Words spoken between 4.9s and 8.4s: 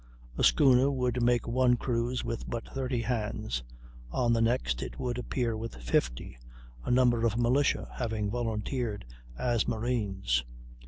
would appear with fifty, a number of militia having